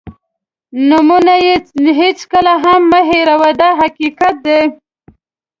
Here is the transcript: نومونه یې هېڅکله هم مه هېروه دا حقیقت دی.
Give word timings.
نومونه 0.89 1.33
یې 1.45 1.55
هېڅکله 1.99 2.53
هم 2.63 2.81
مه 2.91 2.99
هېروه 3.09 3.49
دا 3.59 3.69
حقیقت 3.81 4.35
دی. 4.45 4.61